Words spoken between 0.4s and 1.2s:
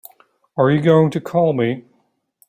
Are you going